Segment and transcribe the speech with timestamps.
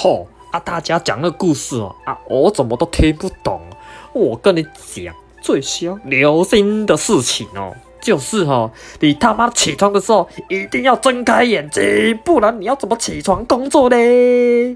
[0.00, 0.58] 吼啊！
[0.60, 3.60] 大家讲那个故事哦啊，我怎么都听不懂。
[4.14, 8.70] 我跟你讲，最需要留心的事情哦，就是哈，
[9.00, 14.74] 你他妈起床的时候一定要睁开眼睛，不然你要怎么起床工作嘞？